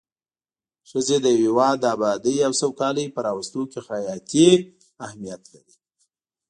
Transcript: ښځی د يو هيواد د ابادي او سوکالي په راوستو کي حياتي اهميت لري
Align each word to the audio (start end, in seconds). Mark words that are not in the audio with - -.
ښځی 0.89 1.17
د 1.21 1.25
يو 1.33 1.39
هيواد 1.43 1.75
د 1.81 1.85
ابادي 1.95 2.35
او 2.47 2.53
سوکالي 2.61 3.05
په 3.15 3.19
راوستو 3.27 3.61
کي 3.71 3.79
حياتي 3.89 4.49
اهميت 5.05 5.41
لري 5.53 5.75